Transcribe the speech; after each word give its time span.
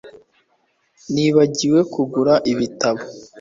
Nibagiwe 1.13 1.79
kugura 1.93 2.33
igitabo 2.51 3.01